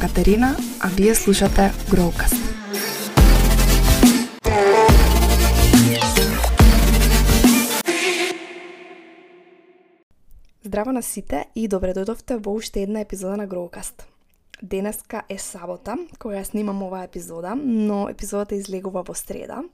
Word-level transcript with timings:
Катерина, 0.00 0.56
а 0.80 0.88
вие 0.88 1.14
слушате 1.14 1.72
Growcast. 1.90 2.36
Здраво 10.64 10.92
на 10.92 11.02
сите 11.02 11.46
и 11.54 11.68
добре 11.68 11.94
дојдовте 11.94 12.38
во 12.38 12.54
уште 12.54 12.82
една 12.82 13.00
епизода 13.00 13.36
на 13.36 13.48
Growcast. 13.48 14.02
Денеска 14.62 15.22
е 15.28 15.38
сабота, 15.38 15.96
кога 16.18 16.44
снимам 16.44 16.82
оваа 16.82 17.04
епизода, 17.04 17.54
но 17.56 18.08
епизодата 18.08 18.54
излегува 18.54 19.02
во 19.02 19.14
среда. 19.14 19.64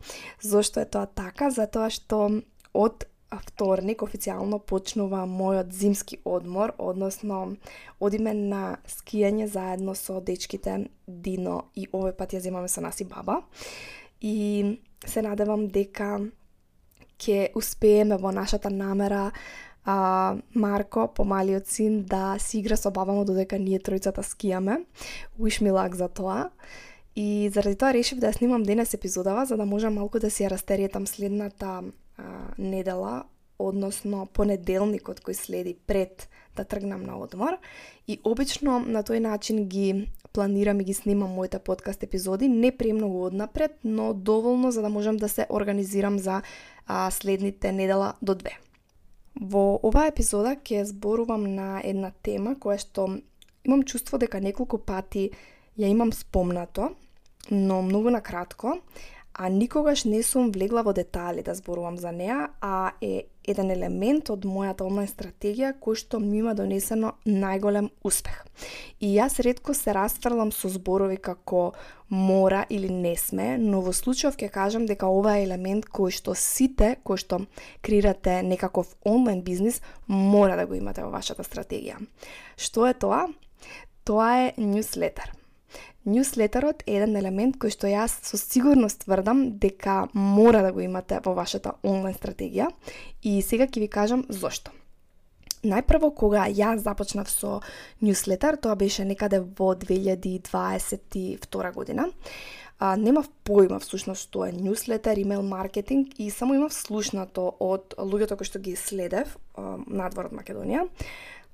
Зошто 0.40 0.80
е 0.80 0.84
тоа 0.84 1.06
така? 1.06 1.50
Затоа 1.50 1.90
што 1.90 2.40
од 2.72 3.04
вторник 3.30 4.02
официјално 4.02 4.58
почнува 4.58 5.24
мојот 5.26 5.72
зимски 5.72 6.18
одмор, 6.24 6.74
односно 6.78 7.56
одиме 8.00 8.34
на 8.34 8.76
скијање 8.86 9.46
заедно 9.46 9.94
со 9.94 10.20
дечките 10.20 10.88
Дино 11.06 11.64
и 11.74 11.88
овој 11.92 12.14
пат 12.16 12.34
ја 12.34 12.40
земаме 12.40 12.68
со 12.68 12.80
нас 12.80 13.00
и 13.00 13.04
баба. 13.04 13.42
И 14.20 14.80
се 15.06 15.22
надевам 15.22 15.68
дека 15.68 16.20
ќе 17.18 17.50
успееме 17.54 18.16
во 18.16 18.32
нашата 18.32 18.70
намера 18.70 19.30
а, 19.84 20.36
Марко, 20.54 21.08
помалиот 21.14 21.68
син, 21.68 22.02
да 22.04 22.36
си 22.38 22.58
игра 22.58 22.76
со 22.76 22.90
баба 22.90 23.12
му 23.12 23.24
додека 23.24 23.58
ние 23.58 23.78
тројцата 23.78 24.24
скијаме. 24.24 24.84
Wish 25.38 25.60
me 25.62 25.72
luck 25.72 25.94
за 25.94 26.08
тоа. 26.08 26.50
И 27.16 27.50
заради 27.54 27.76
тоа 27.76 27.92
решив 27.92 28.18
да 28.18 28.32
ја 28.32 28.38
снимам 28.38 28.62
денес 28.62 28.94
епизодава, 28.94 29.46
за 29.46 29.56
да 29.56 29.64
можам 29.64 29.94
малку 29.94 30.18
да 30.18 30.30
си 30.30 30.44
ја 30.44 30.50
растеретам 30.50 31.06
следната 31.06 31.82
а, 32.16 32.54
недела, 32.58 33.26
односно 33.58 34.26
понеделникот 34.26 35.20
кој 35.22 35.34
следи 35.38 35.76
пред 35.86 36.28
да 36.56 36.64
тргнам 36.64 37.02
на 37.02 37.18
одмор. 37.18 37.58
И 38.06 38.20
обично 38.24 38.80
на 38.80 39.02
тој 39.02 39.18
начин 39.18 39.68
ги 39.68 40.10
планирам 40.32 40.80
и 40.80 40.84
ги 40.84 40.94
снимам 40.94 41.30
моите 41.30 41.58
подкаст 41.58 42.02
епизоди, 42.02 42.48
не 42.48 42.72
премногу 42.72 43.24
однапред, 43.24 43.78
но 43.84 44.14
доволно 44.14 44.72
за 44.72 44.82
да 44.82 44.88
можам 44.88 45.16
да 45.16 45.28
се 45.28 45.46
организирам 45.50 46.18
за 46.18 46.42
а, 46.86 47.10
следните 47.10 47.72
недела 47.72 48.14
до 48.22 48.34
две. 48.34 48.58
Во 49.34 49.80
оваа 49.82 50.10
епизода 50.10 50.54
ќе 50.54 50.84
зборувам 50.86 51.46
на 51.54 51.80
една 51.82 52.12
тема 52.22 52.54
која 52.54 52.78
што 52.78 53.08
имам 53.64 53.82
чувство 53.82 54.18
дека 54.18 54.40
неколку 54.40 54.78
пати 54.78 55.30
ја 55.78 55.90
имам 55.90 56.12
спомнато, 56.12 56.94
но 57.50 57.82
многу 57.82 58.10
на 58.10 58.20
кратко, 58.20 58.78
а 59.34 59.48
никогаш 59.48 60.04
не 60.04 60.22
сум 60.22 60.50
влегла 60.54 60.82
во 60.82 60.92
детали 60.92 61.42
да 61.42 61.54
зборувам 61.54 61.98
за 61.98 62.12
неа, 62.12 62.48
а 62.60 62.92
е 63.02 63.26
еден 63.44 63.70
елемент 63.70 64.30
од 64.30 64.46
мојата 64.46 64.86
онлайн 64.86 65.10
стратегија 65.10 65.74
кој 65.82 65.98
што 66.00 66.20
ми 66.22 66.38
има 66.38 66.54
донесено 66.54 67.12
најголем 67.26 67.90
успех. 68.06 68.44
И 69.00 69.10
јас 69.18 69.40
ретко 69.42 69.74
се 69.74 69.92
расфрлам 69.92 70.52
со 70.54 70.70
зборови 70.70 71.18
како 71.18 71.72
мора 72.08 72.64
или 72.70 72.88
не 72.88 73.16
сме, 73.18 73.58
но 73.58 73.82
во 73.82 73.92
случајов 73.92 74.38
ќе 74.38 74.52
кажам 74.54 74.86
дека 74.86 75.10
ова 75.10 75.36
е 75.36 75.44
елемент 75.48 75.90
кој 75.90 76.14
што 76.14 76.38
сите 76.38 76.94
кој 77.04 77.20
што 77.26 77.42
креирате 77.82 78.40
некаков 78.42 78.94
онлайн 79.04 79.42
бизнис 79.42 79.82
мора 80.06 80.56
да 80.56 80.66
го 80.66 80.78
имате 80.78 81.02
во 81.02 81.10
вашата 81.10 81.42
стратегија. 81.42 81.98
Што 82.56 82.86
е 82.86 82.94
тоа? 82.94 83.26
Тоа 84.04 84.30
е 84.46 84.52
newsletter. 84.56 85.43
Ньюслетерот 86.04 86.82
е 86.86 86.98
еден 86.98 87.16
елемент 87.16 87.56
кој 87.56 87.72
што 87.72 87.88
јас 87.88 88.18
со 88.28 88.36
сигурност 88.36 89.06
тврдам 89.06 89.56
дека 89.58 90.08
мора 90.12 90.60
да 90.62 90.72
го 90.72 90.82
имате 90.84 91.20
во 91.24 91.32
вашата 91.32 91.72
онлайн 91.82 92.14
стратегија. 92.14 92.68
И 93.22 93.40
сега 93.42 93.64
ќе 93.64 93.80
ви 93.80 93.88
кажам 93.88 94.24
зошто. 94.28 94.70
Најпрво 95.64 96.10
кога 96.12 96.44
јас 96.52 96.82
започнав 96.84 97.30
со 97.32 97.62
ньюслетер, 98.04 98.58
тоа 98.60 98.76
беше 98.76 99.06
некаде 99.08 99.40
во 99.40 99.72
2022 99.72 101.72
година, 101.72 102.10
а, 102.78 102.96
немав 103.00 103.30
појма 103.48 103.80
всушност 103.80 104.28
што 104.28 104.44
е 104.44 104.52
ньюслетер, 104.52 105.18
имейл 105.18 105.42
маркетинг 105.42 106.20
и 106.20 106.28
само 106.30 106.58
имав 106.58 106.76
слушнато 106.76 107.46
од 107.60 107.96
луѓето 107.96 108.36
кои 108.36 108.50
што 108.50 108.60
ги 108.60 108.76
следев 108.76 109.38
а, 109.56 109.78
надвор 109.86 110.28
од 110.28 110.36
Македонија 110.36 110.84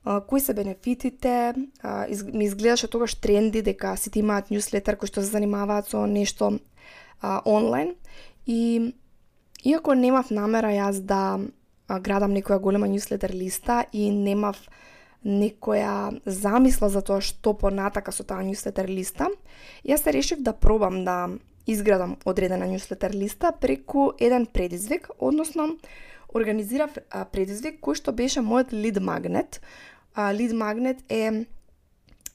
а, 0.05 0.21
кои 0.21 0.41
се 0.41 0.55
бенефитите, 0.55 1.55
а, 1.83 2.07
из, 2.07 2.25
ми 2.25 2.45
изгледаше 2.45 2.89
тогаш 2.89 3.15
тренди 3.15 3.63
дека 3.63 3.97
сите 3.97 4.19
имаат 4.19 4.51
ньюслетер 4.51 4.97
кои 4.97 5.09
што 5.09 5.21
се 5.21 5.33
занимаваат 5.33 5.91
со 5.91 6.07
нешто 6.07 6.59
а, 7.21 7.43
онлайн. 7.45 7.95
И 8.47 8.95
иако 9.65 9.95
немав 9.95 10.31
намера 10.31 10.73
јас 10.73 11.01
да 11.01 11.39
а, 11.89 11.99
градам 12.01 12.33
некоја 12.33 12.61
голема 12.61 12.89
ньюслетер 12.89 13.35
листа 13.35 13.85
и 13.93 14.11
немав 14.11 14.57
некоја 15.25 16.21
замисла 16.25 16.89
за 16.89 17.03
тоа 17.05 17.21
што 17.21 17.53
понатака 17.53 18.13
со 18.13 18.25
таа 18.25 18.41
ньюслетер 18.43 18.89
листа, 18.89 19.29
јас 19.85 20.05
се 20.05 20.13
решив 20.13 20.41
да 20.41 20.53
пробам 20.53 21.05
да 21.05 21.29
изградам 21.67 22.17
одредена 22.25 22.67
ньюслетер 22.67 23.13
листа 23.13 23.53
преку 23.53 24.13
еден 24.19 24.47
предизвик, 24.47 25.11
односно 25.19 25.77
организирав 26.35 26.99
предизвик 27.33 27.81
кој 27.83 27.99
што 27.99 28.13
беше 28.13 28.41
мојот 28.41 28.73
лид 28.73 29.01
магнет, 29.03 29.61
а, 30.15 30.33
лид 30.33 30.53
магнет 30.53 31.03
е 31.09 31.47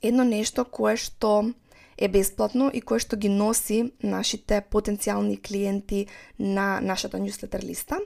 едно 0.01 0.23
нешто 0.23 0.66
кое 0.66 0.95
што 0.97 1.53
е 1.97 2.07
бесплатно 2.11 2.67
и 2.73 2.81
кое 2.81 3.00
што 3.00 3.16
ги 3.16 3.29
носи 3.31 3.94
нашите 4.03 4.59
потенцијални 4.72 5.39
клиенти 5.41 6.07
на 6.39 6.81
нашата 6.81 7.17
newsletter 7.17 7.63
листа. 7.63 8.00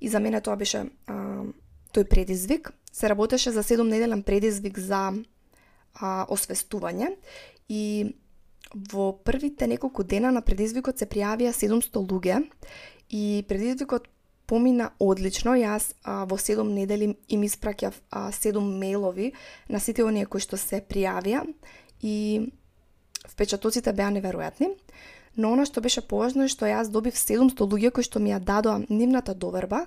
И 0.00 0.08
за 0.08 0.20
мене 0.20 0.40
тоа 0.40 0.56
беше 0.56 0.86
а, 1.06 1.44
тој 1.92 2.08
предизвик. 2.08 2.72
Се 2.92 3.08
работеше 3.08 3.50
за 3.50 3.62
7 3.62 3.82
неделен 3.82 4.22
предизвик 4.22 4.78
за 4.78 5.12
а, 5.94 6.26
освестување 6.30 7.16
и 7.68 8.14
во 8.74 9.12
првите 9.24 9.66
неколку 9.66 10.04
дена 10.04 10.30
на 10.32 10.40
предизвикот 10.40 10.98
се 10.98 11.06
пријавија 11.06 11.52
700 11.52 12.00
луѓе 12.08 12.42
и 13.10 13.44
предизвикот 13.48 14.08
помина 14.52 14.90
одлично. 15.00 15.54
Јас 15.56 15.94
а, 16.04 16.26
во 16.28 16.36
7 16.36 16.60
недели 16.68 17.14
им 17.32 17.44
испраќав 17.48 17.96
7 18.12 18.60
мејлови 18.60 19.30
на 19.72 19.80
сите 19.80 20.04
оние 20.04 20.26
кои 20.28 20.44
што 20.44 20.58
се 20.60 20.82
пријавија 20.84 21.46
и 22.04 22.16
впечатоците 23.32 23.94
беа 23.96 24.10
неверојатни. 24.12 24.74
Но 25.40 25.54
она 25.56 25.64
што 25.64 25.80
беше 25.80 26.04
поважно 26.04 26.44
е 26.44 26.52
што 26.52 26.68
јас 26.68 26.92
добив 26.92 27.16
700 27.16 27.64
луѓе 27.64 27.94
кои 27.96 28.04
што 28.04 28.20
ми 28.20 28.34
ја 28.34 28.42
дадоа 28.44 28.82
нивната 28.90 29.32
доверба 29.32 29.86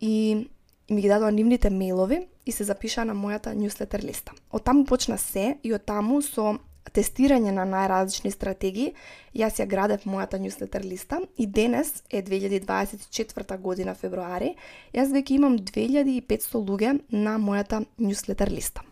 и 0.00 0.50
ми 0.90 1.00
ги 1.00 1.08
дадоа 1.08 1.32
нивните 1.32 1.72
мејлови 1.72 2.26
и 2.44 2.52
се 2.52 2.68
запишаа 2.68 3.08
на 3.08 3.16
мојата 3.16 3.56
newsletter 3.56 4.04
листа. 4.04 4.36
Од 4.52 4.68
таму 4.68 4.84
почна 4.84 5.16
се 5.16 5.56
и 5.62 5.72
од 5.72 5.88
таму 5.88 6.20
со 6.20 6.58
тестирање 6.92 7.52
на 7.54 7.64
најразлични 7.68 8.32
стратегии, 8.32 8.92
јас 9.34 9.60
ја 9.60 9.66
градев 9.66 10.04
мојата 10.04 10.38
newsletter 10.40 10.84
листа 10.84 11.20
и 11.36 11.46
денес 11.46 12.02
е 12.10 12.22
2024 12.22 13.58
година 13.58 13.94
февруари, 13.94 14.54
јас 14.92 15.12
веќе 15.14 15.38
имам 15.38 15.58
2500 15.58 16.60
луѓе 16.60 16.98
на 17.10 17.38
мојата 17.38 17.84
newsletter 17.98 18.50
листа. 18.50 18.82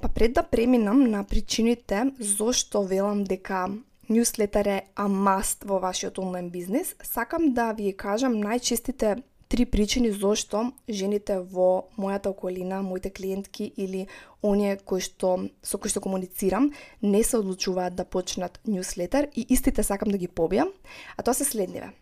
Па 0.00 0.08
пред 0.08 0.32
да 0.34 0.42
преминам 0.42 1.04
на 1.10 1.24
причините 1.24 2.10
зошто 2.18 2.82
велам 2.82 3.24
дека 3.24 3.68
newsletter 4.10 4.66
е 4.66 4.80
a 4.96 5.06
must 5.06 5.64
во 5.64 5.78
вашиот 5.78 6.18
онлайн 6.18 6.50
бизнес, 6.50 6.94
сакам 7.02 7.52
да 7.54 7.72
ви 7.72 7.92
кажам 7.96 8.34
најчестите 8.42 9.22
три 9.52 9.66
причини 9.66 10.08
зошто 10.10 10.70
жените 10.88 11.34
во 11.36 11.90
мојата 12.00 12.30
околина, 12.32 12.78
моите 12.80 13.10
клиентки 13.12 13.66
или 13.76 14.06
оние 14.40 14.78
кои 14.80 15.04
што 15.04 15.32
со 15.60 15.76
кои 15.76 15.92
што 15.92 16.00
комуницирам 16.00 16.70
не 17.02 17.20
се 17.20 17.36
одлучуваат 17.36 17.92
да 17.92 18.06
почнат 18.08 18.56
ньюслетер 18.64 19.28
и 19.36 19.44
истите 19.52 19.84
сакам 19.84 20.08
да 20.08 20.16
ги 20.16 20.30
побијам, 20.32 20.72
а 21.16 21.22
тоа 21.22 21.36
се 21.36 21.44
следниве. 21.44 21.92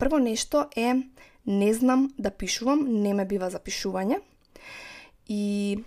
Прво 0.00 0.16
нешто 0.16 0.64
е 0.72 0.94
не 1.44 1.74
знам 1.74 2.08
да 2.16 2.30
пишувам, 2.30 2.88
не 3.04 3.12
ме 3.12 3.28
бива 3.28 3.50
за 3.52 3.60
пишување 3.60 4.22
и 5.28 5.84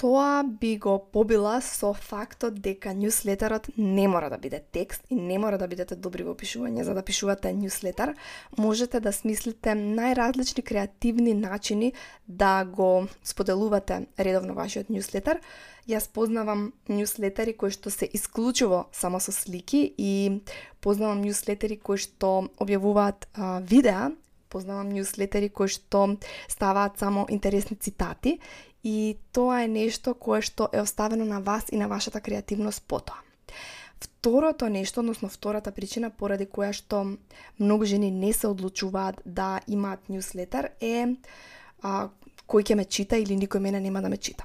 Тоа 0.00 0.42
би 0.60 0.78
го 0.78 0.94
побила 1.12 1.58
со 1.60 1.92
фактот 1.92 2.54
дека 2.64 2.94
ньюслетерот 2.96 3.66
не 3.76 4.06
мора 4.08 4.30
да 4.30 4.38
биде 4.38 4.62
текст 4.72 5.02
и 5.10 5.14
не 5.14 5.36
мора 5.38 5.58
да 5.60 5.66
бидете 5.68 5.94
добри 5.94 6.24
во 6.24 6.32
пишување 6.32 6.86
за 6.88 6.94
да 6.96 7.02
пишувате 7.04 7.52
ньюслетер. 7.52 8.14
Можете 8.56 9.00
да 9.04 9.12
смислите 9.12 9.74
најразлични 9.76 10.64
креативни 10.64 11.34
начини 11.34 11.92
да 12.26 12.64
го 12.64 13.08
споделувате 13.24 14.06
редовно 14.16 14.56
вашиот 14.56 14.88
ньюслетер. 14.88 15.42
Јас 15.84 16.08
познавам 16.08 16.72
ньюслетери 16.88 17.52
кои 17.52 17.68
што 17.68 17.92
се 17.92 18.08
исклучиво 18.08 18.86
само 18.92 19.20
со 19.20 19.36
слики 19.36 19.84
и 19.98 20.40
познавам 20.80 21.20
ньюслетери 21.20 21.76
кои 21.76 22.00
што 22.00 22.48
објавуваат 22.56 23.28
а, 23.36 23.60
видеа 23.60 24.16
познавам 24.50 24.90
ньюслетери 24.90 25.48
кои 25.48 25.68
што 25.70 26.16
ставаат 26.48 26.98
само 26.98 27.26
интересни 27.30 27.76
цитати 27.76 28.38
и 28.84 29.16
тоа 29.32 29.62
е 29.64 29.68
нешто 29.68 30.14
кое 30.14 30.42
што 30.42 30.68
е 30.72 30.80
оставено 30.82 31.24
на 31.24 31.40
вас 31.40 31.70
и 31.72 31.76
на 31.76 31.88
вашата 31.88 32.20
креативност 32.20 32.82
потоа. 32.82 33.16
Второто 34.00 34.68
нешто, 34.68 35.00
односно 35.00 35.28
втората 35.28 35.72
причина 35.72 36.10
поради 36.10 36.46
која 36.46 36.72
што 36.72 37.04
многу 37.58 37.84
жени 37.84 38.10
не 38.10 38.32
се 38.32 38.48
одлучуваат 38.48 39.20
да 39.24 39.60
имаат 39.66 40.08
ньюслетер 40.08 40.72
е 40.80 41.16
а, 41.82 42.08
кој 42.48 42.64
ќе 42.64 42.74
ме 42.74 42.84
чита 42.84 43.16
или 43.16 43.36
никој 43.36 43.60
мене 43.60 43.80
нема 43.80 44.00
да 44.00 44.08
ме 44.08 44.16
чита. 44.16 44.44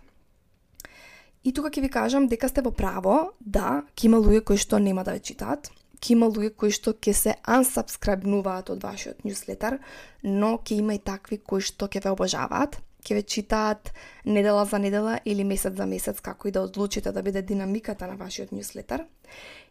И 1.44 1.54
тука 1.54 1.70
ќе 1.70 1.82
ви 1.82 1.90
кажам 1.90 2.28
дека 2.28 2.50
сте 2.50 2.62
во 2.66 2.72
право, 2.72 3.32
да, 3.40 3.84
ќе 3.96 4.10
има 4.10 4.20
луѓе 4.20 4.44
кои 4.44 4.58
што 4.58 4.80
нема 4.80 5.04
да 5.06 5.14
ве 5.16 5.20
читаат, 5.20 5.72
ќе 6.02 6.16
има 6.16 6.28
луѓе 6.32 6.56
кои 6.56 6.72
што 6.72 6.94
ќе 6.94 7.14
се 7.14 7.36
ансабскрабнуваат 7.44 8.70
од 8.74 8.84
вашиот 8.84 9.24
newsletter, 9.26 9.80
но 10.24 10.58
ќе 10.58 10.80
има 10.80 10.96
и 10.98 11.00
такви 11.00 11.38
кои 11.38 11.62
што 11.62 11.88
ќе 11.88 12.04
ве 12.04 12.14
обожаваат, 12.16 12.78
ќе 13.06 13.18
ве 13.18 13.24
читаат 13.24 13.92
недела 14.26 14.66
за 14.66 14.80
недела 14.80 15.20
или 15.26 15.44
месец 15.44 15.74
за 15.78 15.86
месец, 15.86 16.22
како 16.22 16.48
и 16.48 16.52
да 16.52 16.66
одлучите 16.66 17.12
да 17.12 17.24
биде 17.24 17.42
динамиката 17.42 18.08
на 18.08 18.16
вашиот 18.16 18.52
newsletter. 18.52 19.06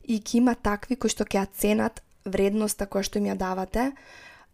И 0.04 0.20
ќе 0.20 0.36
има 0.38 0.54
такви 0.54 0.96
кои 0.96 1.10
што 1.10 1.24
ќе 1.24 1.42
ја 1.42 1.46
ценат 1.52 2.02
вредноста 2.24 2.86
која 2.86 3.02
што 3.02 3.18
им 3.18 3.30
ја 3.32 3.36
давате, 3.36 3.92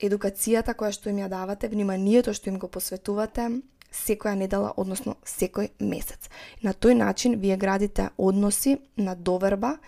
едукацијата 0.01 0.75
која 0.75 0.93
што 0.97 1.11
им 1.11 1.21
ја 1.23 1.29
давате, 1.29 1.69
вниманието 1.69 2.35
што 2.35 2.51
им 2.51 2.59
го 2.59 2.69
посветувате, 2.69 3.51
секоја 3.91 4.37
недела, 4.39 4.73
односно 4.77 5.17
секој 5.27 5.71
месец. 5.81 6.31
На 6.63 6.73
тој 6.73 6.95
начин 6.95 7.41
вие 7.41 7.57
градите 7.57 8.11
односи 8.17 8.79
на 8.97 9.15
доверба 9.15 9.79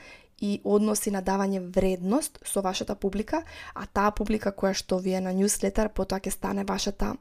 и 0.42 0.60
односи 0.64 1.10
на 1.14 1.22
давање 1.22 1.60
вредност 1.62 2.38
со 2.44 2.60
вашата 2.62 2.94
публика, 2.94 3.44
а 3.74 3.86
таа 3.86 4.10
публика 4.10 4.50
која 4.50 4.74
што 4.74 4.98
ви 4.98 5.14
е 5.14 5.20
на 5.22 5.32
ньюслетер, 5.32 5.92
потоа 5.94 6.18
ќе 6.18 6.34
стане 6.34 6.64
вашата 6.66 7.14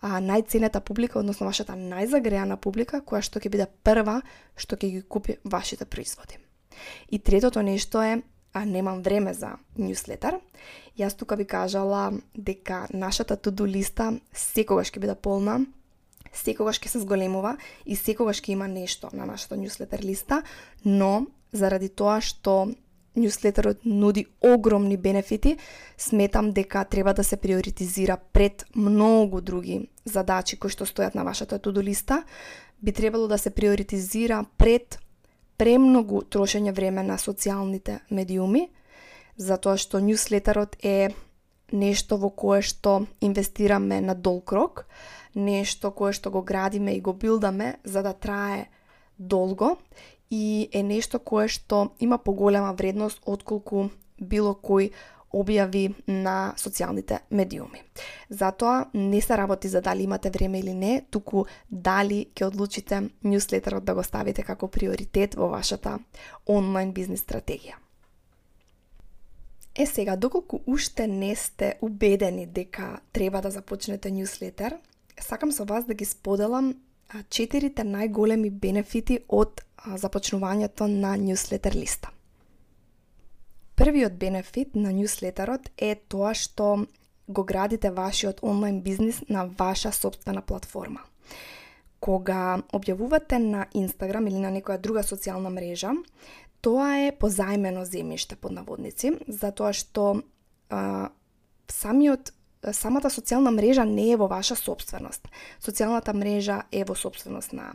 а, 0.00 0.20
најценета 0.20 0.80
публика, 0.80 1.18
односно 1.20 1.46
вашата 1.46 1.76
најзагреана 1.76 2.56
публика, 2.56 3.02
која 3.04 3.20
што 3.20 3.38
ќе 3.38 3.52
биде 3.52 3.68
прва 3.84 4.22
што 4.56 4.80
ќе 4.80 4.90
ги 4.96 5.02
купи 5.02 5.36
вашите 5.44 5.84
производи. 5.84 6.40
И 7.10 7.18
третото 7.18 7.62
нешто 7.62 8.02
е 8.02 8.22
а 8.54 8.64
немам 8.64 9.02
време 9.02 9.34
за 9.34 9.58
ньюслетер. 9.76 10.38
Јас 10.96 11.18
тука 11.18 11.34
ви 11.34 11.44
кажала 11.44 12.12
дека 12.34 12.86
нашата 12.94 13.36
туду 13.36 13.66
листа 13.66 14.12
секогаш 14.32 14.94
ќе 14.94 15.02
биде 15.02 15.16
полна, 15.18 15.58
секогаш 16.32 16.78
ќе 16.78 16.88
се 16.88 17.02
зголемува 17.02 17.56
и 17.84 17.98
секогаш 17.98 18.40
ќе 18.40 18.54
има 18.54 18.68
нешто 18.70 19.10
на 19.12 19.26
нашата 19.26 19.58
ньюслетер 19.58 20.06
листа, 20.06 20.42
но 20.84 21.26
заради 21.54 21.88
тоа 21.88 22.18
што 22.20 22.74
нјуслетерот 23.14 23.84
нуди 23.86 24.26
огромни 24.42 24.96
бенефити, 24.96 25.56
сметам 25.96 26.50
дека 26.52 26.84
треба 26.84 27.14
да 27.14 27.24
се 27.24 27.36
приоритизира 27.36 28.18
пред 28.32 28.66
многу 28.74 29.40
други 29.40 29.88
задачи 30.04 30.58
кои 30.58 30.70
што 30.70 30.84
стојат 30.84 31.14
на 31.14 31.24
вашата 31.24 31.58
туду 31.58 31.82
листа, 31.82 32.24
би 32.82 32.92
требало 32.92 33.28
да 33.28 33.38
се 33.38 33.50
приоритизира 33.50 34.44
пред 34.58 34.98
премногу 35.56 36.24
трошење 36.26 36.74
време 36.74 37.02
на 37.02 37.16
социјалните 37.18 38.00
медиуми, 38.10 38.68
затоа 39.36 39.78
што 39.78 40.02
нјуслетерот 40.02 40.76
е 40.82 41.14
нешто 41.72 42.18
во 42.18 42.30
кое 42.30 42.62
што 42.62 43.06
инвестираме 43.20 44.00
на 44.00 44.14
долг 44.14 44.52
рок, 44.52 44.86
нешто 45.34 45.90
кое 45.90 46.12
што 46.12 46.30
го 46.30 46.42
градиме 46.42 46.96
и 46.96 47.00
го 47.00 47.12
билдаме 47.12 47.78
за 47.84 48.02
да 48.02 48.12
трае 48.12 48.68
долго 49.18 49.76
и 50.30 50.68
е 50.72 50.82
нешто 50.82 51.18
кое 51.18 51.48
што 51.48 51.92
има 52.00 52.18
поголема 52.18 52.72
вредност 52.72 53.20
отколку 53.26 53.90
било 54.18 54.54
кој 54.54 54.90
објави 55.34 55.94
на 56.06 56.54
социјалните 56.56 57.18
медиуми. 57.30 57.82
Затоа 58.30 58.86
не 58.94 59.20
се 59.20 59.36
работи 59.36 59.68
за 59.68 59.80
дали 59.80 60.02
имате 60.02 60.30
време 60.30 60.60
или 60.60 60.74
не, 60.74 61.02
туку 61.10 61.46
дали 61.70 62.26
ќе 62.34 62.46
одлучите 62.46 63.02
ньюслетерот 63.24 63.84
да 63.84 63.94
го 63.94 64.02
ставите 64.02 64.42
како 64.42 64.68
приоритет 64.68 65.34
во 65.34 65.48
вашата 65.48 65.98
онлайн 66.46 66.92
бизнес 66.92 67.24
стратегија. 67.26 67.80
Е 69.74 69.86
сега, 69.86 70.16
доколку 70.16 70.60
уште 70.66 71.06
не 71.06 71.34
сте 71.36 71.74
убедени 71.82 72.46
дека 72.46 73.00
треба 73.12 73.40
да 73.42 73.50
започнете 73.50 74.10
ньюслетер, 74.10 74.78
сакам 75.20 75.52
со 75.52 75.64
вас 75.64 75.84
да 75.84 75.94
ги 75.94 76.04
споделам 76.04 76.74
четирите 77.28 77.84
најголеми 77.84 78.50
бенефити 78.50 79.20
од 79.28 79.62
започнувањето 79.84 80.86
на 80.86 81.16
ньюслетер 81.16 81.74
листа. 81.76 82.10
Првиот 83.74 84.12
бенефит 84.12 84.74
на 84.74 84.92
ньюслетерот 84.92 85.70
е 85.76 85.94
тоа 86.08 86.34
што 86.34 86.86
го 87.28 87.44
градите 87.44 87.90
вашиот 87.90 88.42
онлайн 88.42 88.80
бизнис 88.82 89.22
на 89.28 89.46
ваша 89.58 89.92
собствена 89.92 90.42
платформа. 90.42 91.00
Кога 92.00 92.60
објавувате 92.72 93.38
на 93.38 93.66
Инстаграм 93.72 94.26
или 94.26 94.38
на 94.38 94.52
некоја 94.52 94.78
друга 94.78 95.02
социјална 95.02 95.50
мрежа, 95.50 95.94
тоа 96.60 97.08
е 97.08 97.12
позајмено 97.16 97.84
земјиште 97.88 98.36
под 98.36 98.52
наводници, 98.60 99.14
затоа 99.28 99.72
што 99.72 100.20
а, 100.68 101.10
самиот 101.68 102.32
самата 102.72 103.10
социјална 103.10 103.50
мрежа 103.50 103.84
не 103.84 104.10
е 104.12 104.16
во 104.16 104.28
ваша 104.28 104.56
собственост. 104.56 105.28
Социјалната 105.60 106.14
мрежа 106.14 106.62
е 106.72 106.84
во 106.84 106.94
собственост 106.94 107.52
на 107.52 107.72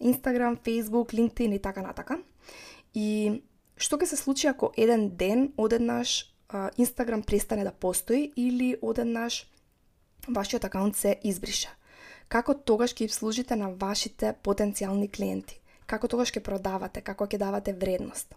Instagram, 0.00 0.58
Facebook, 0.58 1.12
LinkedIn 1.14 1.54
и 1.54 1.62
така 1.62 1.82
натака. 1.82 2.18
И 2.94 3.42
што 3.76 3.98
ќе 3.98 4.04
се 4.04 4.16
случи 4.16 4.48
ако 4.48 4.72
еден 4.76 5.10
ден 5.16 5.52
одеднаш 5.56 6.32
Instagram 6.52 7.22
престане 7.26 7.64
да 7.64 7.72
постои 7.72 8.32
или 8.36 8.76
одеднаш 8.82 9.46
вашиот 10.28 10.64
акаунт 10.64 10.96
се 10.96 11.16
избрише? 11.24 11.68
Како 12.28 12.54
тогаш 12.54 12.94
ќе 12.94 13.08
служите 13.08 13.56
на 13.56 13.70
вашите 13.70 14.34
потенцијални 14.42 15.10
клиенти? 15.12 15.60
Како 15.86 16.08
тогаш 16.08 16.32
ќе 16.32 16.42
продавате? 16.42 17.00
Како 17.00 17.26
ќе 17.26 17.38
давате 17.38 17.72
вредност? 17.72 18.34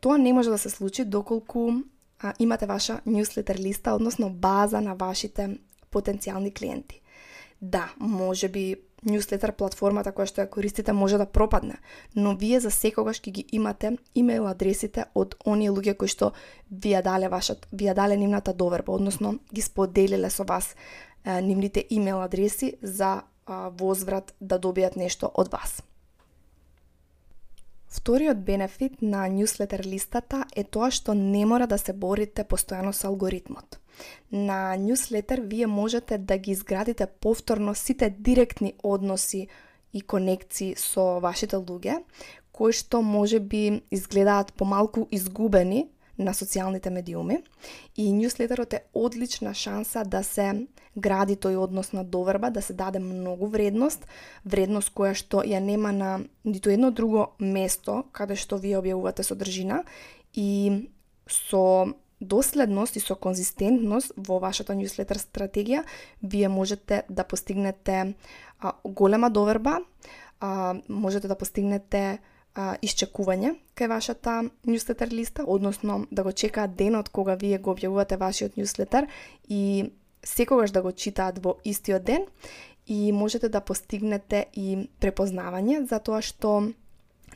Тоа 0.00 0.18
не 0.18 0.32
може 0.32 0.50
да 0.50 0.58
се 0.58 0.70
случи 0.70 1.04
доколку 1.04 1.70
а, 2.24 2.32
имате 2.38 2.66
ваша 2.66 3.00
newsletter 3.06 3.58
листа, 3.58 3.92
односно 3.92 4.30
база 4.30 4.80
на 4.80 4.94
вашите 4.94 5.58
потенцијални 5.92 6.54
клиенти. 6.58 7.02
Да, 7.60 7.92
може 7.98 8.48
би 8.48 8.76
newsletter 9.04 9.52
платформата 9.52 10.12
која 10.12 10.26
што 10.28 10.42
ја 10.42 10.50
користите 10.50 10.92
може 10.92 11.18
да 11.20 11.26
пропадне, 11.26 11.76
но 12.16 12.34
вие 12.40 12.60
за 12.60 12.72
секогаш 12.72 13.20
ќе 13.20 13.30
ги 13.30 13.44
имате 13.52 13.96
имейл 14.14 14.48
адресите 14.48 15.04
од 15.14 15.36
оние 15.44 15.70
луѓе 15.70 15.96
кои 16.00 16.08
што 16.08 16.32
ви 16.70 16.94
ја 16.96 17.02
дале 17.04 17.28
вашат, 17.28 17.68
ви 17.72 17.84
ја 17.90 17.94
дале 17.94 18.16
нивната 18.16 18.54
доверба, 18.54 18.92
односно 18.92 19.38
ги 19.52 19.62
споделиле 19.62 20.30
со 20.30 20.44
вас 20.44 20.74
е, 21.24 21.40
нивните 21.42 21.84
имейл 21.90 22.22
адреси 22.22 22.76
за 22.82 23.20
е, 23.20 23.22
возврат 23.78 24.34
да 24.40 24.58
добијат 24.58 24.96
нешто 24.96 25.30
од 25.34 25.52
вас. 25.52 25.82
Вториот 28.04 28.36
бенефит 28.36 29.00
на 29.02 29.26
ньюслетер 29.28 29.80
листата 29.86 30.42
е 30.52 30.62
тоа 30.64 30.90
што 30.92 31.14
не 31.16 31.46
мора 31.48 31.64
да 31.64 31.78
се 31.80 31.94
борите 31.96 32.44
постојано 32.44 32.90
со 32.92 33.08
алгоритмот. 33.08 33.78
На 34.30 34.76
ньюслетер 34.76 35.40
вие 35.40 35.66
можете 35.66 36.18
да 36.18 36.36
ги 36.36 36.52
изградите 36.52 37.06
повторно 37.06 37.74
сите 37.74 38.10
директни 38.10 38.74
односи 38.82 39.48
и 39.94 40.02
конекции 40.02 40.74
со 40.76 41.18
вашите 41.24 41.56
луѓе, 41.56 42.02
кои 42.52 42.76
што 42.76 43.00
може 43.00 43.40
би 43.40 43.80
изгледаат 43.90 44.52
помалку 44.52 45.08
изгубени 45.10 45.88
на 46.18 46.34
социјалните 46.34 46.90
медиуми. 46.90 47.42
И 47.96 48.12
ньюслетерот 48.12 48.72
е 48.72 48.84
одлична 48.94 49.54
шанса 49.54 50.04
да 50.04 50.22
се 50.22 50.66
гради 50.96 51.36
тој 51.36 51.56
однос 51.56 51.92
на 51.92 52.04
доверба, 52.04 52.50
да 52.50 52.62
се 52.62 52.72
даде 52.72 52.98
многу 52.98 53.46
вредност, 53.46 54.06
вредност 54.44 54.94
која 54.94 55.14
што 55.14 55.42
ја 55.42 55.60
нема 55.60 55.92
на 55.92 56.20
ниту 56.44 56.70
едно 56.70 56.90
друго 56.90 57.34
место 57.38 58.04
каде 58.12 58.36
што 58.36 58.58
вие 58.58 58.78
објавувате 58.78 59.22
содржина. 59.22 59.84
И 60.34 60.90
со 61.26 61.94
доследност 62.20 62.96
и 62.96 63.00
со 63.00 63.14
конзистентност 63.14 64.12
во 64.16 64.38
вашата 64.38 64.74
ньюслетер 64.74 65.18
стратегија 65.18 65.84
вие 66.22 66.48
можете 66.48 67.02
да 67.08 67.24
постигнете 67.24 68.14
а, 68.60 68.72
голема 68.84 69.30
доверба, 69.30 69.80
а, 70.40 70.74
можете 70.88 71.28
да 71.28 71.34
постигнете 71.34 72.18
а, 72.54 72.74
исчекување 72.82 73.54
кај 73.74 73.90
вашата 73.90 74.42
newsletter 74.66 75.10
листа, 75.12 75.44
односно 75.46 76.06
да 76.10 76.22
го 76.22 76.32
чекаат 76.32 76.76
денот 76.76 77.08
кога 77.08 77.34
вие 77.34 77.58
го 77.58 77.74
објавувате 77.74 78.18
вашиот 78.18 78.54
newsletter 78.56 79.06
и 79.48 79.90
секогаш 80.24 80.70
да 80.70 80.82
го 80.82 80.92
читаат 80.92 81.38
во 81.44 81.58
истиот 81.64 82.04
ден 82.04 82.26
и 82.86 83.12
можете 83.12 83.48
да 83.48 83.60
постигнете 83.60 84.46
и 84.54 84.88
препознавање 85.00 85.84
за 85.88 85.98
тоа 85.98 86.22
што 86.22 86.60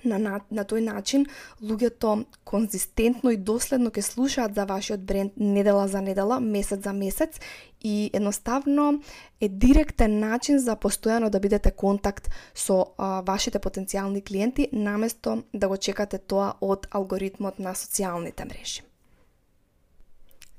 на, 0.04 0.18
на, 0.18 0.40
на 0.50 0.64
тој 0.64 0.84
начин 0.84 1.26
луѓето 1.62 2.24
конзистентно 2.44 3.32
и 3.34 3.36
доследно 3.36 3.90
ќе 3.90 4.04
слушаат 4.04 4.54
за 4.54 4.66
вашиот 4.68 5.00
бренд 5.00 5.32
недела 5.36 5.88
за 5.88 6.00
недела, 6.00 6.40
месец 6.40 6.84
за 6.84 6.92
месец 6.92 7.40
и 7.80 8.10
едноставно 8.12 9.02
е 9.40 9.48
директен 9.48 10.18
начин 10.18 10.58
за 10.58 10.76
постојано 10.76 11.30
да 11.30 11.40
бидете 11.40 11.70
контакт 11.70 12.30
со 12.54 12.94
а, 12.98 13.22
вашите 13.22 13.58
потенцијални 13.58 14.24
клиенти 14.24 14.68
наместо 14.72 15.42
да 15.52 15.68
го 15.68 15.76
чекате 15.76 16.18
тоа 16.18 16.54
од 16.60 16.86
алгоритмот 16.90 17.58
на 17.58 17.74
социјалните 17.74 18.44
мрежи. 18.44 18.82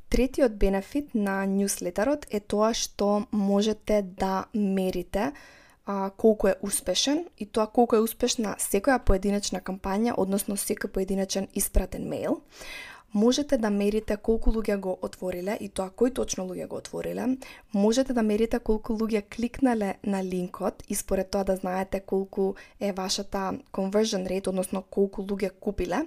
Третиот 0.09 0.55
бенефит 0.57 1.13
на 1.13 1.45
ньюслетерот 1.45 2.25
е 2.31 2.39
тоа 2.39 2.73
што 2.73 3.27
можете 3.31 4.01
да 4.01 4.45
мерите 4.53 5.31
а, 5.85 6.09
колку 6.09 6.47
е 6.47 6.55
успешен 6.61 7.25
и 7.37 7.45
тоа 7.45 7.67
колку 7.67 7.95
е 7.95 8.05
успешна 8.05 8.55
секоја 8.57 8.99
поединечна 9.05 9.61
кампања, 9.61 10.13
односно 10.17 10.57
секој 10.57 10.89
поединечен 10.93 11.47
испратен 11.53 12.09
мејл 12.09 12.39
можете 13.13 13.57
да 13.57 13.69
мерите 13.69 14.17
колку 14.17 14.51
луѓе 14.51 14.77
го 14.77 14.97
отвориле 15.01 15.57
и 15.61 15.69
тоа 15.69 15.89
кои 15.89 16.11
точно 16.11 16.45
луѓе 16.47 16.67
го 16.67 16.75
отвориле, 16.75 17.37
можете 17.73 18.13
да 18.13 18.23
мерите 18.23 18.59
колку 18.59 18.93
луѓе 18.93 19.23
кликнале 19.35 19.95
на 20.03 20.23
линкот 20.23 20.83
и 20.89 20.95
според 20.95 21.29
тоа 21.29 21.43
да 21.43 21.55
знаете 21.55 21.99
колку 21.99 22.53
е 22.79 22.91
вашата 22.91 23.53
conversion 23.73 24.27
rate, 24.29 24.47
односно 24.47 24.81
колку 24.81 25.21
луѓе 25.23 25.51
купиле, 25.59 26.05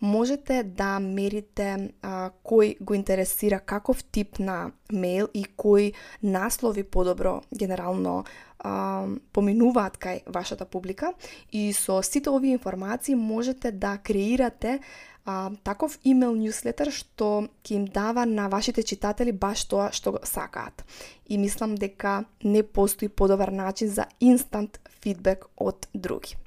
можете 0.00 0.62
да 0.62 0.98
мерите 0.98 1.92
а, 2.02 2.30
кој 2.44 2.76
го 2.80 2.94
интересира 2.94 3.60
каков 3.60 4.04
тип 4.04 4.38
на 4.38 4.72
мейл 4.92 5.28
и 5.34 5.44
кои 5.44 5.92
наслови 6.22 6.82
подобро 6.82 7.42
генерално 7.54 8.24
а, 8.58 9.06
поминуваат 9.32 9.98
кај 9.98 10.22
вашата 10.26 10.64
публика. 10.64 11.12
И 11.52 11.72
со 11.72 12.02
сите 12.02 12.30
овие 12.30 12.52
информации 12.52 13.14
можете 13.14 13.72
да 13.72 13.98
креирате 13.98 14.80
а, 15.28 15.50
таков 15.62 15.98
имейл 16.08 16.32
ньюслетер 16.40 16.88
што 16.94 17.48
ќе 17.60 17.76
им 17.76 17.84
дава 17.92 18.24
на 18.24 18.48
вашите 18.48 18.82
читатели 18.82 19.32
баш 19.32 19.66
тоа 19.68 19.90
што 19.92 20.16
сакаат. 20.24 20.84
И 21.28 21.36
мислам 21.36 21.74
дека 21.76 22.24
не 22.42 22.62
постои 22.62 23.08
подобар 23.08 23.52
начин 23.52 23.92
за 23.92 24.08
инстант 24.20 24.80
фидбек 25.02 25.44
од 25.56 25.88
други. 25.92 26.38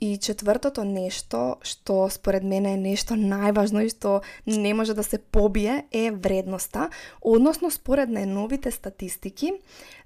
И 0.00 0.18
четвртото 0.18 0.82
нешто, 0.84 1.56
што 1.62 2.10
според 2.10 2.44
мене 2.44 2.74
е 2.74 2.82
нешто 2.82 3.14
најважно 3.14 3.86
и 3.86 3.88
што 3.88 4.20
не 4.44 4.74
може 4.74 4.92
да 4.92 5.06
се 5.06 5.18
побие, 5.18 5.86
е 5.92 6.10
вредноста. 6.10 6.90
Односно, 7.22 7.70
според 7.70 8.10
најновите 8.10 8.74
статистики, 8.74 9.54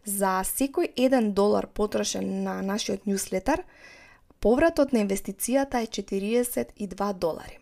за 0.04 0.44
секој 0.44 0.92
1 0.94 1.32
долар 1.32 1.66
потрошен 1.66 2.44
на 2.44 2.60
нашиот 2.62 3.08
ньюслетер, 3.08 3.64
повратот 4.40 4.92
на 4.92 5.04
инвестицијата 5.04 5.82
е 5.82 5.86
42 5.86 7.12
долари. 7.12 7.58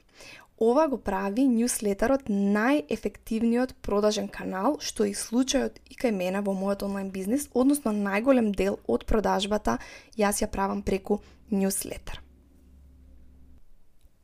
Ова 0.58 0.88
го 0.90 0.97
прави 0.99 1.44
ньюслетерот 1.47 2.26
најефективниот 2.26 3.76
продажен 3.82 4.26
канал, 4.26 4.80
што 4.82 5.06
е 5.06 5.14
случајот 5.14 5.78
и 5.87 5.94
кај 5.94 6.11
мене 6.11 6.40
во 6.42 6.50
мојот 6.50 6.82
онлайн 6.82 7.12
бизнис, 7.14 7.47
односно 7.54 7.92
најголем 7.94 8.50
дел 8.50 8.80
од 8.88 9.06
продажбата 9.06 9.78
јас 10.18 10.42
ја 10.42 10.50
правам 10.50 10.82
преку 10.82 11.20
ньюслетер. 11.50 12.18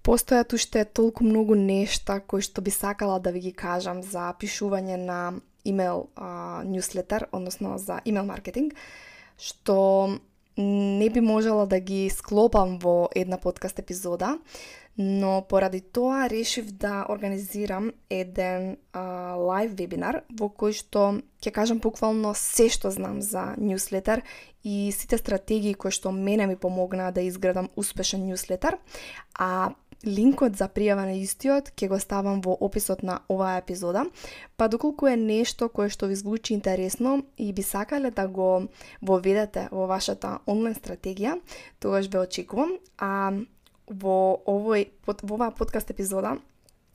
Постојат 0.03 0.53
уште 0.53 0.85
толку 0.85 1.25
многу 1.25 1.55
нешта 1.55 2.19
кои 2.21 2.43
што 2.43 2.61
би 2.61 2.75
сакала 2.75 3.21
да 3.21 3.31
ви 3.31 3.41
ги 3.41 3.53
кажам 3.53 4.03
за 4.03 4.35
пишување 4.35 4.99
на 4.99 5.21
имейл 5.65 6.09
ньюслетер, 6.67 7.29
односно 7.33 7.79
за 7.79 8.03
имейл 8.05 8.27
маркетинг, 8.27 8.75
што 9.39 10.19
не 10.57 11.11
би 11.11 11.21
можела 11.21 11.67
да 11.67 11.81
ги 11.81 12.11
склопам 12.11 12.79
во 12.79 13.09
една 13.15 13.39
подкаст 13.39 13.79
епизода, 13.79 14.39
но 14.99 15.43
поради 15.49 15.81
тоа 15.81 16.31
решив 16.31 16.71
да 16.71 17.07
организирам 17.09 17.93
еден 18.11 18.77
а, 18.93 19.35
лайв 19.35 19.75
вебинар 19.75 20.23
во 20.31 20.47
кој 20.47 20.71
што 20.71 21.19
ќе 21.43 21.51
кажам 21.51 21.81
буквално 21.83 22.31
се 22.39 22.69
што 22.71 22.95
знам 22.95 23.19
за 23.19 23.55
ньюслетер 23.59 24.23
и 24.63 24.93
сите 24.95 25.19
стратегии 25.19 25.75
кои 25.75 25.91
што 25.91 26.13
мене 26.15 26.47
ми 26.47 26.57
помогнаа 26.57 27.11
да 27.11 27.27
изградам 27.27 27.69
успешен 27.77 28.23
ньюслетер, 28.27 28.79
а 29.35 29.75
Линкот 30.05 30.57
за 30.57 30.69
пријава 30.69 31.07
на 31.09 31.17
истиот 31.17 31.73
ќе 31.73 31.89
го 31.89 31.99
ставам 31.99 32.43
во 32.45 32.53
описот 32.61 33.03
на 33.03 33.21
оваа 33.29 33.59
епизода, 33.59 34.05
па 34.57 34.69
доколку 34.69 35.09
е 35.09 35.17
нешто 35.17 35.69
кое 35.69 35.89
што 35.89 36.07
ви 36.07 36.15
звучи 36.15 36.55
интересно 36.55 37.23
и 37.37 37.53
би 37.53 37.63
сакале 37.63 38.11
да 38.11 38.29
го 38.29 38.69
воведете 39.01 39.69
во 39.73 39.87
вашата 39.89 40.39
онлайн 40.47 40.77
стратегија, 40.77 41.41
тогаш 41.81 42.09
ве 42.13 42.21
очекувам. 42.21 42.77
А 42.99 43.33
во 43.89 44.41
овој 44.45 44.89
во 45.07 45.17
оваа 45.33 45.51
подкаст 45.51 45.91
епизода 45.91 46.37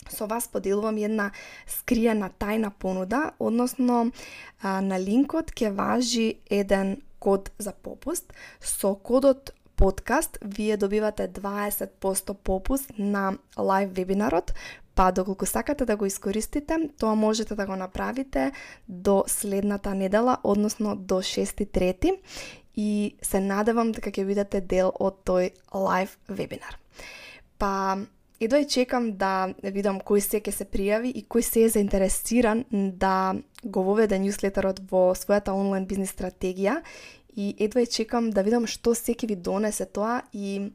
со 0.09 0.25
вас 0.25 0.47
поделувам 0.47 0.97
една 0.97 1.31
скриена 1.67 2.31
тајна 2.39 2.71
понуда, 2.71 3.33
односно 3.39 4.11
на 4.63 4.97
линкот 4.97 5.53
ќе 5.53 5.73
важи 5.73 6.39
еден 6.49 7.01
код 7.19 7.51
за 7.57 7.73
попуст. 7.73 8.33
Со 8.59 8.95
кодот 8.95 9.53
подкаст 9.79 10.37
вие 10.45 10.77
добивате 10.77 11.29
20% 11.29 12.33
попуст 12.33 12.91
на 12.97 13.37
лайв 13.57 13.89
вебинарот, 13.93 14.53
па 14.95 15.11
доколку 15.11 15.45
сакате 15.45 15.85
да 15.85 15.95
го 15.95 16.05
искористите, 16.05 16.89
тоа 16.99 17.15
можете 17.15 17.55
да 17.55 17.65
го 17.65 17.75
направите 17.75 18.51
до 18.87 19.23
следната 19.27 19.95
недела, 19.95 20.37
односно 20.43 20.95
до 20.95 21.15
6.3 21.15 22.19
и 22.75 23.15
се 23.21 23.39
надевам 23.39 23.93
дека 23.95 24.11
ќе 24.11 24.25
бидете 24.27 24.59
дел 24.61 24.91
од 24.99 25.23
тој 25.23 25.53
лайв 25.71 26.17
вебинар. 26.27 26.75
Па 27.55 28.03
едва 28.39 28.59
и 28.59 28.67
чекам 28.67 29.13
да 29.15 29.53
видам 29.63 30.01
кој 30.03 30.19
се 30.19 30.43
ќе 30.43 30.51
се 30.51 30.67
пријави 30.67 31.13
и 31.15 31.23
кој 31.23 31.41
се 31.41 31.63
е 31.63 31.69
заинтересиран 31.69 32.65
да 32.99 33.39
го 33.63 33.83
воведе 33.87 34.19
ньюслетерот 34.19 34.83
во 34.91 35.15
својата 35.15 35.55
онлайн 35.55 35.87
бизнес 35.87 36.11
стратегија 36.11 36.81
и 37.39 37.55
едва 37.59 37.81
и 37.81 37.87
чекам 37.87 38.29
да 38.35 38.43
видам 38.43 38.67
што 38.67 38.91
секи 38.95 39.27
ви 39.27 39.35
донесе 39.35 39.85
тоа 39.85 40.21
и 40.33 40.73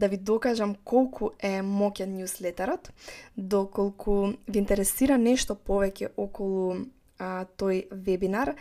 да 0.00 0.08
ви 0.08 0.16
докажам 0.16 0.74
колку 0.84 1.32
е 1.38 1.60
моќен 1.60 2.14
ньюслетерот, 2.16 2.88
доколку 3.36 4.32
ви 4.48 4.58
интересира 4.62 5.18
нешто 5.20 5.54
повеќе 5.54 6.14
околу 6.16 6.86
а, 7.18 7.44
тој 7.60 7.90
вебинар, 7.92 8.54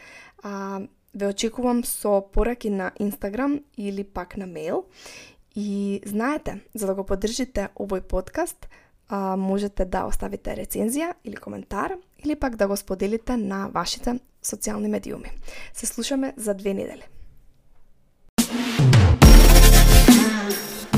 а, 0.44 0.82
ве 1.14 1.30
очекувам 1.32 1.84
со 1.88 2.20
пораки 2.22 2.70
на 2.70 2.92
Инстаграм 3.00 3.60
или 3.78 4.04
пак 4.04 4.36
на 4.38 4.46
мейл. 4.46 4.86
И 5.56 6.02
знаете, 6.06 6.60
за 6.74 6.88
да 6.88 6.96
го 6.96 7.06
поддржите 7.06 7.70
овој 7.76 8.02
подкаст, 8.02 8.68
а, 9.08 9.38
можете 9.38 9.86
да 9.86 10.04
оставите 10.12 10.58
рецензија 10.60 11.14
или 11.24 11.40
коментар, 11.40 11.96
или 12.26 12.36
пак 12.36 12.56
да 12.56 12.68
го 12.68 12.76
споделите 12.76 13.38
на 13.38 13.70
вашите 13.72 14.20
социјални 14.44 14.92
медиуми. 14.92 15.32
Се 15.74 15.86
слушаме 15.86 16.34
за 16.38 16.54
две 16.54 16.74
недели. 16.74 17.08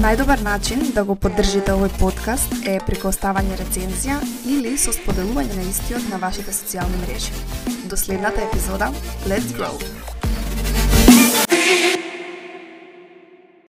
Најдобар 0.01 0.41
начин 0.41 0.79
да 0.95 1.03
го 1.05 1.13
поддржите 1.13 1.75
овој 1.75 1.91
подкаст 1.99 2.55
е 2.65 2.79
преку 2.87 3.11
оставање 3.11 3.59
рецензија 3.59 4.15
или 4.49 4.73
со 4.73 4.95
споделување 4.95 5.59
на 5.59 5.67
истиот 5.69 6.09
на 6.09 6.17
вашите 6.23 6.55
социјални 6.57 7.03
мрежи. 7.03 7.37
До 7.85 7.99
следната 8.03 8.41
епизода, 8.49 8.89
let's 9.29 9.53
grow! 9.53 9.77